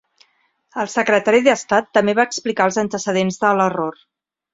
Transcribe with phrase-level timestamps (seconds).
[0.83, 4.01] El secretari d'Estat també va explicar els antecedents de l'error.